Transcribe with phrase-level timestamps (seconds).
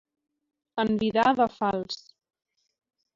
[0.83, 2.01] Envidar de fals.